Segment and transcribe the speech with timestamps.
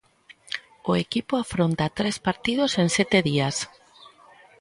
[0.91, 3.55] O equipo afronta tres partidos en sete días.